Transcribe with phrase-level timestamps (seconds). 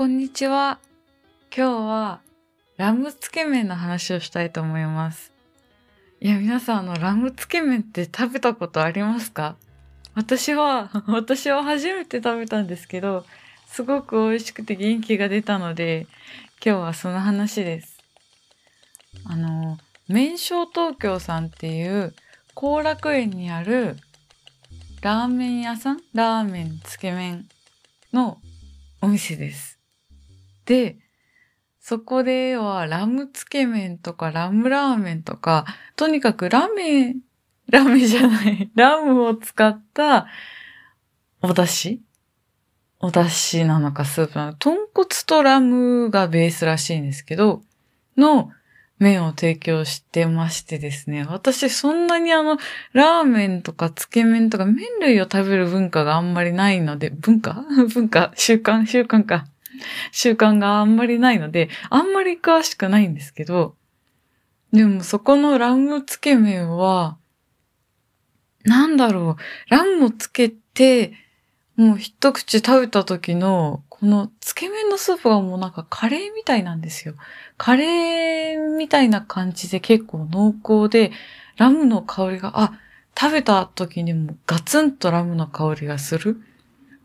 [0.00, 0.78] こんにちは。
[1.54, 2.20] 今日は
[2.78, 5.30] ラムつけ麺の話をしたいと思います。
[6.22, 9.56] いや、皆さん、あの、ラムつけ麺って食べたことありますか？
[10.14, 13.26] 私は、 私は初めて食べたんですけど、
[13.66, 16.06] すごく美味しくて元気が出たので、
[16.64, 18.02] 今日はその話です。
[19.26, 19.76] あの、
[20.08, 22.14] 麺匠東京さんっていう
[22.54, 23.98] 後楽園にある
[25.02, 26.00] ラーメン屋さん？
[26.14, 27.50] ラーメンつけ麺
[28.14, 28.40] の
[29.02, 29.79] お店です。
[30.70, 30.98] で、
[31.80, 37.16] そこではラムつけ麺とかラムラーメンとか、とにかくラメ、
[37.68, 40.28] ラメじゃない、ラムを使った
[41.42, 41.98] お出汁？
[43.00, 47.62] お出汁なのかスープなのか、豚骨とラムがベースらしいんですけど、
[48.16, 48.52] の
[49.00, 52.58] 麺を提供してましてですね、私そんなにあの、
[52.92, 57.64] ラーメンとかつけ麺とか麺類を食べる文化があんまりないので、文化？
[57.92, 58.30] 文化？
[58.36, 58.86] 習慣？
[58.86, 59.46] 習慣か。
[60.12, 63.76] 習慣があんまりないので、あんまり詳しくないんですけど、
[64.72, 67.18] でもそこのラムつけ麺は、
[68.64, 71.14] なんだろう、ラムをつけて、
[71.76, 77.14] もう一口食べた時の、このつけ麺のスープがもうなんかカレーみたいなんですよ。
[77.56, 81.10] カレーみたいな感じで結構濃厚で、
[81.56, 82.78] ラムの香りが、あ、
[83.18, 86.42] 食べた時にもガツンとラムの香りがする。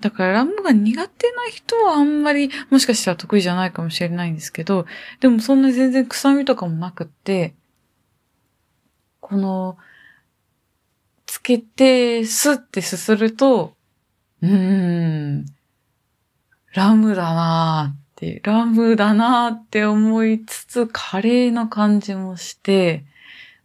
[0.01, 4.85] だからラムが苦手な人はあんまり、もしかしたら得意じゃないかもしれないんですけど、
[5.19, 7.55] でもそんな全然臭みとかもなくって、
[9.19, 9.77] この、
[11.25, 13.73] つけて、スッてすすると、
[14.41, 15.45] うーん、
[16.73, 23.05] ラムだなーって、ラムだなーって思いつつ、カレーの感じもして、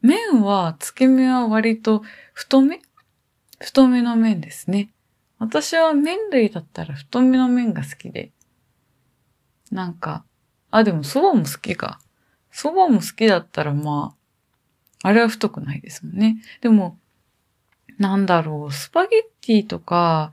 [0.00, 2.81] 麺は、つけ麺は割と太め？
[3.59, 4.91] 太めの麺ですね。
[5.41, 8.31] 私は麺類だったら太めの麺が好きで。
[9.73, 10.25] なんか、
[10.71, 11.99] あ、でも蕎麦も好きか。
[12.53, 14.15] 蕎麦も好きだったらま
[15.03, 16.37] あ、あれは太くないですもんね。
[16.61, 16.99] でも、
[17.99, 20.33] なんだろう、スパゲッティとか、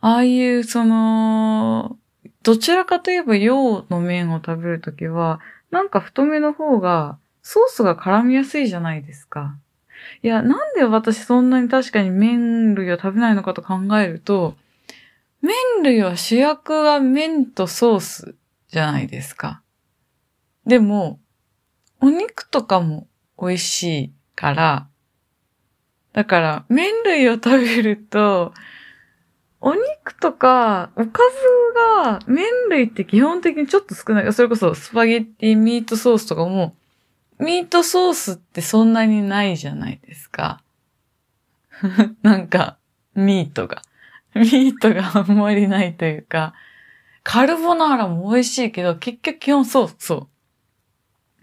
[0.00, 1.98] ああいうその、
[2.44, 5.40] どちらかといえば洋の麺を食べるときは、
[5.72, 9.58] なんか太めの方が、ソースが絡みやすいじゃないですか。
[10.22, 14.56] いや、なんで私そんなに確かに麺類を食べないのかと考えると、
[15.40, 18.34] 麺類は主役は麺とソース
[18.68, 19.62] じゃないですか。
[20.66, 21.20] でも、
[22.00, 23.06] お肉とかも
[23.40, 24.88] 美味しいから、
[26.12, 28.52] だから麺類を食べると、
[29.60, 31.22] お肉とか、おか
[32.04, 34.32] ずが、麺類って基本的にちょっと少ない。
[34.32, 36.76] それこそスパゲッティミートソースとかも、
[37.38, 40.62] ミートソースってそんなにないじゃないですか。
[42.22, 42.78] なんか、
[43.14, 43.82] ミートが。
[44.34, 46.54] ミートがあんまりないというか、
[47.22, 50.28] カルボナーラも美味しいけど、結局基本そう、そう。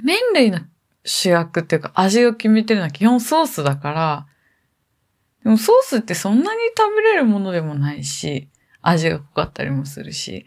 [0.03, 0.59] 麺類の
[1.05, 4.27] 主役っていうか味を決めてるのは基本ソースだから、
[5.43, 8.47] でもソースってそんなに食べれるものでもないし、
[8.81, 10.45] 味が濃かったりもするし、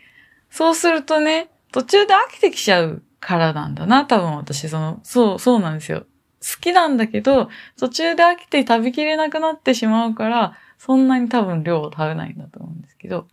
[0.51, 6.07] そうするとね、途中で飽きてきちゃうからなんだな、多分私、その、そう、そうなんですよ。
[6.41, 13.27] 好きなんだけど、途中で飽きて食べきれなくなってしまうから、そんなに多分量を食べないんだと思うんですけど。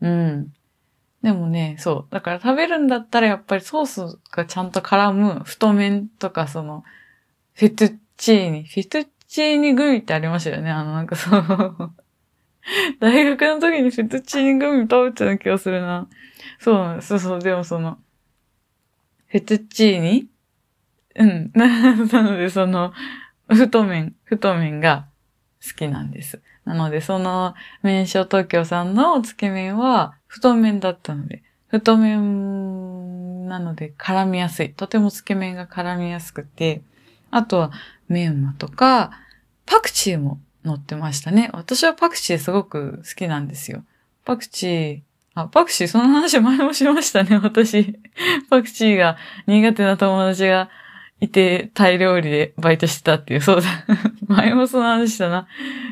[0.00, 0.52] うん。
[1.22, 2.12] でもね、そう。
[2.12, 6.84] だから食べるんだったらやっぱりソースがちゃんと絡む太麺とかその、
[7.54, 8.64] フェトゥッチーニ。
[8.64, 10.70] フェトゥッチーニグミってありましたよね。
[10.70, 11.92] あのなんかそう。
[13.00, 16.08] 大学の時にフェトゥッチーニグミ食べてた気がするな。
[16.58, 17.98] そう、そうそう、でもその、
[19.28, 20.28] フェトゥッチーニ？
[21.16, 21.50] うん。
[21.54, 22.92] なので、その、
[23.48, 25.06] 太麺、太麺が
[25.64, 26.40] 好きなんです。
[26.64, 34.72] なので、その、麺匠東京さんのつけ麺は太麺だったので、太麺なので絡みやすい。
[34.72, 36.82] とてもつけ麺が絡みやすくて、
[37.30, 37.72] あとは
[38.08, 39.10] メンマとか、
[39.64, 41.50] パクチーも乗ってましたね。
[41.52, 43.84] 私はパクチーすごく好きなんですよ。
[44.24, 45.00] パクチー、
[45.36, 47.98] あ、パクチー、その話前もしましたね、 私。
[48.48, 50.70] パクチーが苦手な友達が
[51.20, 53.68] いて、タイ料理でバイトしてたっていう、そうだ。
[54.26, 55.46] 前もその話したな。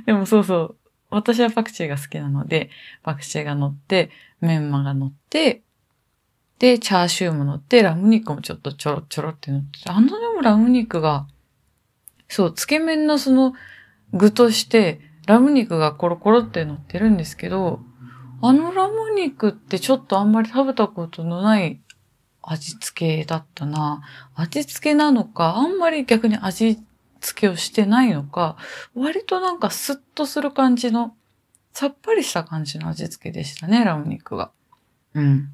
[0.07, 0.77] でもそうそう。
[1.11, 2.71] 私はパクチーが好きなので、
[3.03, 4.11] パクチーが乗って、
[4.41, 5.63] メンマが乗って、
[6.59, 11.27] で、チャーシューも乗って、ラム肉もちょっとちょろちょろって乗って、あのでもラム肉が、
[12.29, 13.53] そう、つけ麺のその
[14.15, 17.81] 具として、ラム肉がコロコロって乗ってるんですけど、
[18.47, 21.81] あのラム肉ってちょっとあんまり食べたことのない
[22.43, 24.03] 味付けだったな。
[24.35, 26.79] 味付けなのか、あんまり逆に味
[27.23, 28.59] 付けをしてないのか、
[28.95, 31.15] 割となんかスッとする感じの、
[31.73, 34.51] さっぱりした感じの味付けでしたね、ラム肉が。
[35.15, 35.49] うん。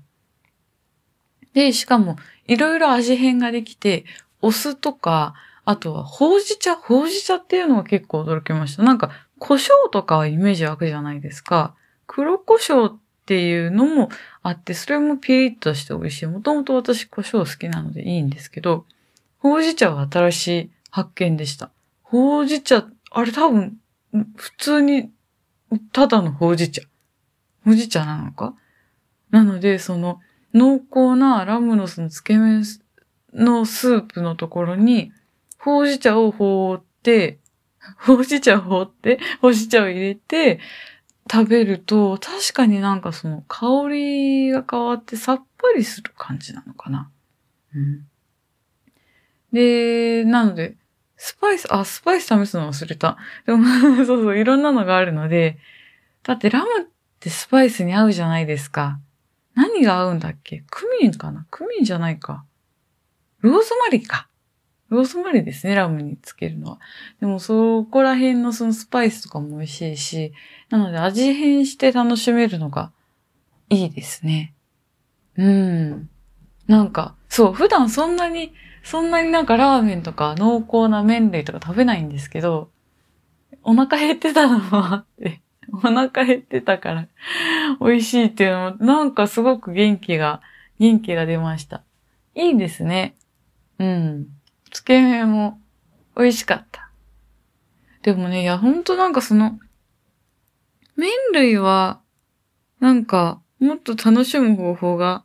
[1.53, 2.17] で、しかも、
[2.49, 4.05] いろいろ味変ができて、
[4.43, 5.35] お酢とか、
[5.65, 8.83] あとは、ほうじ茶ほうじ茶っていうのが結構驚きました。
[8.83, 11.77] なんか、胡椒とかはイメージ湧くじゃないですか。
[12.13, 14.09] 黒胡椒っていうのも
[14.43, 16.27] あって、それもピリッとして美味しい。
[16.27, 18.85] もともと私胡椒好きなのでいいんですけど、
[19.39, 21.71] ほうじ茶は新しい発見でした。
[22.03, 23.79] ほうじ茶、あれ多分、
[24.35, 25.13] 普通に、
[25.93, 26.83] ただのほうじ茶。
[27.65, 28.55] ほうじ茶なのか？
[29.31, 30.19] なので、その、
[30.53, 32.65] 濃厚なラムのそのつけ麺
[33.33, 35.13] のスープのところに、
[35.59, 37.39] ほうじ茶を放って、
[37.99, 40.59] ほうじ茶を放って、ほうじ茶を入れて、
[41.31, 47.11] 食べると、確かになんかその香りが変わってさっぱりする感じなのかな。
[47.75, 48.07] うん。
[49.53, 50.77] で、なので、
[51.17, 53.19] スパイス、あ、スパイス試すの忘れた。
[53.47, 53.65] でも
[54.07, 55.59] そうそう、いろんなのがあるので、
[56.23, 56.87] だってラムっ
[57.21, 58.99] てスパイスに合うじゃないですか。
[59.55, 60.65] 何が合うんだっけ？
[60.71, 61.47] クミンかな？
[61.51, 62.45] クミンじゃないか。
[63.41, 64.30] ローズマリーか。
[64.91, 66.79] ローズマリーですね、ラムにつけるのは。
[67.21, 70.33] でもそこら辺のそのスパイスとかも美味しいし、
[70.69, 72.91] なので味変して楽しめるのが
[73.71, 74.53] いいですね。
[75.37, 76.11] うん。
[76.67, 78.53] なんか、そう、普段そんなに、
[78.83, 82.71] そんなになんかラーメンとか濃厚な麺類とか食べないんですけど、
[83.63, 85.41] お腹減ってたのもあって、
[85.73, 87.09] お腹減ってたから
[87.81, 90.41] 美味しいっていうのも、なんかすごく元気が、
[90.81, 91.85] 元気が出ました。
[92.35, 93.17] いいですね。
[93.79, 94.27] うん。
[94.71, 95.61] つけ麺も
[96.17, 96.91] 美味しかった。
[98.03, 99.59] でもね、いや、ほんとなんかその、
[100.97, 102.01] 麺類は、
[102.79, 105.25] なんか、もっと楽しむ方法が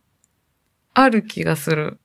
[0.93, 1.99] ある気がする。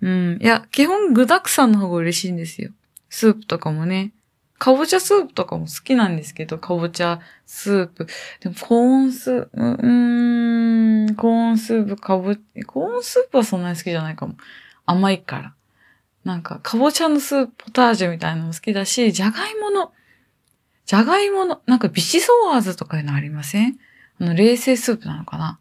[0.00, 0.38] うん。
[0.40, 2.70] いや、基本具沢山の方が嬉しいんですよ。
[3.10, 4.12] スープとかもね。
[4.58, 8.06] かぼちゃスープとかも好きなんですけど、かぼちゃスープ。
[8.40, 12.34] でも、コーンスープ、うーん、コーンスープ、かぼ、
[12.66, 14.36] コーンスープはそんなに好きじゃないかも。
[14.86, 15.54] 甘いから。
[16.26, 19.92] なんか、かぼちゃのスープ、ポタージュみたいなのも好きだし、じゃがいもの、
[20.84, 23.78] じゃがいもの、なんかビシソワーズとかいうのありません？
[24.20, 25.60] あの、冷製スープなのかな？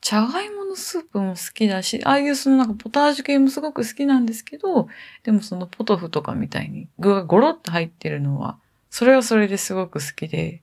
[0.00, 4.88] じゃがいものスープも好きだし、ああいうそのなんかポタージュ系もすごく好きなんですけど、
[5.22, 8.58] でもそのポトフとかみたいに具がゴロッと入ってるのは、
[8.90, 10.60] それはそれですごく好きで、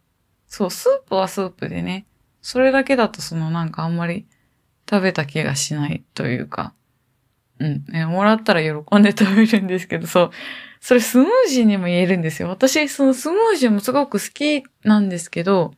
[0.50, 2.06] そう、スープはスープでね、
[2.42, 4.26] それだけだとそのなんかあんまり
[4.90, 6.74] 食べた気がしないというか、
[7.62, 10.32] うん、ね、もらったら喜んで食べるんですけど、そう、
[10.80, 12.50] それスムージーにも言えるんですよ。
[12.50, 15.74] 私、そのスムージーもすごく好きなんですけど、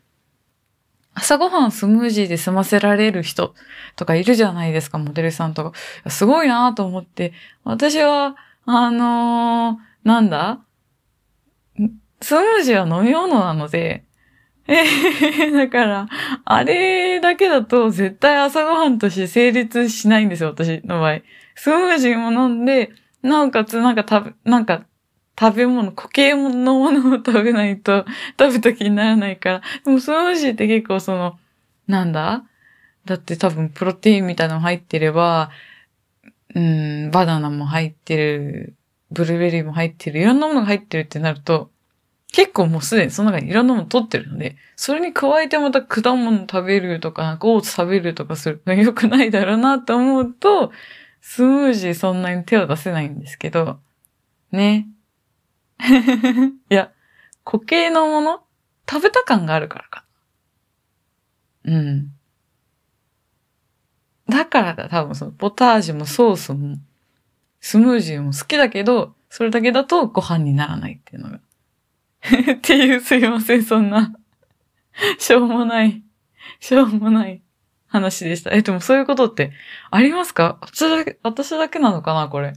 [1.13, 3.53] 朝ごはんスムージーで済ませられる人
[3.95, 6.09] とかいるじゃないですか、モデルさんとか。
[6.09, 7.33] すごいなと思って、
[7.63, 8.35] 私は、
[8.65, 10.61] あのー、なんだ？
[12.21, 14.05] スムージーは飲み物なので、
[14.65, 16.07] えー、だから、
[16.45, 21.19] あれだけだと絶対朝ごはんとして成立しないんですよ、私の場合。
[21.55, 22.91] スムージーも飲んで、
[23.21, 24.85] なおかつなんか食べ、なんか
[25.39, 28.05] 食べ物、固形のものを食べないと
[28.39, 29.61] 食べた気にならないから。
[29.85, 31.39] でもスムージーって結構その、
[31.87, 32.43] なんだ？
[33.05, 35.49] だって多分プロテインみたいなの入ってれば、
[36.55, 38.75] うん、バナナも入ってる、
[39.11, 41.71] ブルーベリーも入ってる、いろんなものが入ってるってなると、
[42.31, 50.71] 結構もうすでにその中にいろんなもの取ってるので、それに加えてまた果物食べるとか、なんかオーツ食べるとかするの良くないだろうなと思うと、
[51.25, 53.79] スムージーそんなに手を出せないんですけど、
[54.51, 54.89] ね。
[56.69, 56.91] いや、
[57.45, 58.43] 固形のもの？
[58.87, 60.05] 食べた感があるからか。
[61.63, 62.11] うん。
[64.27, 66.77] だからだ、多分そのポタージュもソースも
[67.61, 71.39] スムージーも好きだけど、それだけだとご飯にならないっていうのが。
[72.55, 74.13] っていう、すいません、そんな、
[75.19, 76.03] しょうもない、
[76.59, 77.42] しょうもない
[77.93, 78.51] 話でした。
[78.51, 79.53] え、でもそういうことって
[79.91, 80.57] ありますか？
[80.61, 82.53] 私だけ、私だけなのかなこれ。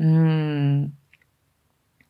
[0.00, 0.94] うーん。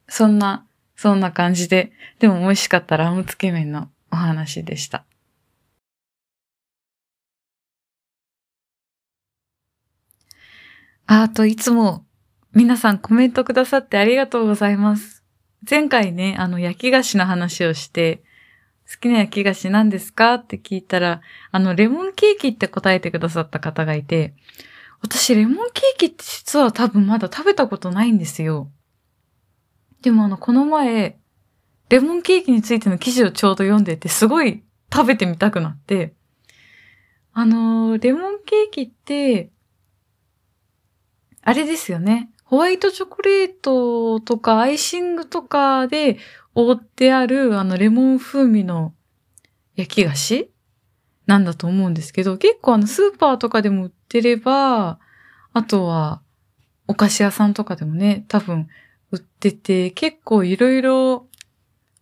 [0.09, 5.05] そんな、そんな感じで、でも美味しかったラムつけ麺のお話でした。
[11.07, 12.05] あと、いつも
[12.55, 15.25] 皆さんコメントくださってありがとうございます。
[15.69, 18.23] 前回ね、あの、焼き菓子の話をして、
[18.91, 20.35] 好きな焼き菓子何ですか？
[20.35, 21.21] って聞いたら、
[21.53, 24.35] あの、レモンケーキって答えてくださった方がいて、
[25.01, 28.69] 私、レモンケーキって実は多分まだ食べたことないんですよ。
[30.03, 31.19] でもあの、この前、
[31.89, 36.15] レモンケーキについての記事をちょうど読んでて、すごい食べてみたくなって、
[37.33, 39.51] あのレモンケーキって、
[41.43, 42.31] あれですよね。
[42.51, 46.19] ホワイトチョコレートとかアイシングとかで
[46.57, 48.93] 覆ってあるあのレモン風味の
[49.77, 50.51] 焼き菓子
[51.27, 54.99] なんだと思うんですけど、結構あのスーパーとかでも売ってれば、
[55.53, 56.23] あとは、
[56.89, 58.67] お菓子屋さんとかでもね、多分
[59.13, 61.29] 売ってて、結構いろいろ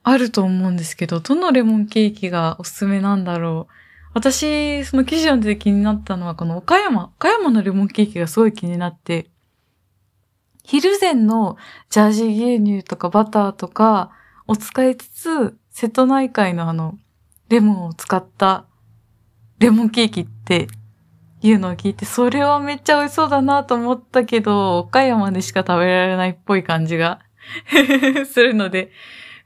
[0.02, 3.72] あると思うんですけど、どのレモンケーキがおすすめなんだろう。
[4.14, 9.28] 私、その記事読んで気になったのは、この岡山、岡山のレモンケーキがすごい気になって、
[10.68, 11.56] 昼前の
[11.88, 14.10] ジャージー牛乳とかバターとか
[14.46, 16.98] を使いつつ、瀬戸内海のあの、
[17.48, 18.66] レモンを使った
[19.60, 20.68] レモンケーキって
[21.40, 27.20] いうのを聞いて、それはめっちゃ美味しそうだなと思ったけど、岡山でしか食べられないっぽい感じが
[28.30, 28.92] するので、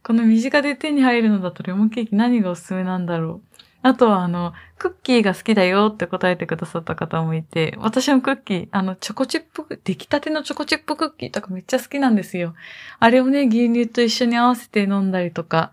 [0.02, 3.51] この身近で手に入るのだとレモンケーキ何がおすすめなんだろう。
[3.83, 12.55] あとはあの、クッキーが好きだよって答えてくださった方もいて、私もクッキー、あの、チョコチップ、出来たてのチョコチップクッキーとかめっちゃ好きなんですよ。
[13.01, 15.73] あれをね、牛乳と一緒に合わせて飲んだりとか、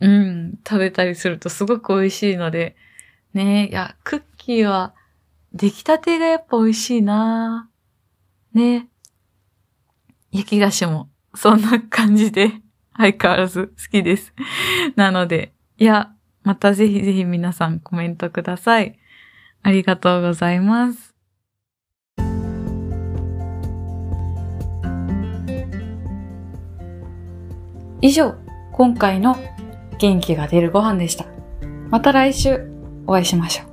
[0.00, 2.76] うん、食べたりするとすごく美味しいので、
[3.32, 4.94] ねいや、クッキーは、
[5.52, 7.68] 出来たてがやっぱ美味しいな
[8.54, 8.86] ね
[10.30, 12.52] 焼き菓子も、そんな感じで、
[12.96, 14.32] 相変わらず好きです。
[14.94, 18.98] なので、いや、またぜひぜひ皆さんコメントください。
[19.62, 21.14] ありがとうございます。
[28.02, 28.34] 以上、
[28.72, 29.36] 今回の
[29.98, 31.26] 元気が出るご飯でした。
[31.90, 32.70] また来週
[33.06, 33.69] お会いしましょう。